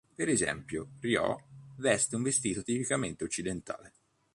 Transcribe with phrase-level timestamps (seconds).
[0.19, 1.35] Per esempio, Ryo
[1.75, 3.93] veste un vestito tipicamente occidentale.